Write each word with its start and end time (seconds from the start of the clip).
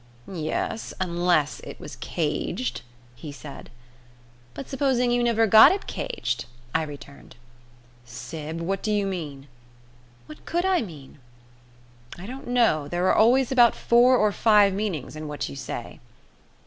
"Yes, 0.27 0.95
unless 0.99 1.59
it 1.59 1.79
was 1.79 1.95
caged," 1.97 2.81
he 3.15 3.31
said. 3.31 3.69
"But 4.55 4.67
supposing 4.67 5.11
you 5.11 5.21
never 5.21 5.45
got 5.45 5.71
it 5.71 5.85
caged," 5.85 6.45
I 6.73 6.81
returned. 6.81 7.35
"Syb, 8.03 8.61
what 8.61 8.81
do 8.81 8.91
you 8.91 9.05
mean?" 9.05 9.47
"What 10.25 10.43
could 10.43 10.65
I 10.65 10.81
mean?" 10.81 11.19
"I 12.17 12.25
don't 12.25 12.47
know. 12.47 12.87
There 12.87 13.05
are 13.09 13.13
always 13.15 13.51
about 13.51 13.75
four 13.75 14.17
or 14.17 14.31
five 14.31 14.73
meanings 14.73 15.15
in 15.15 15.27
what 15.27 15.49
you 15.49 15.55
say." 15.55 15.99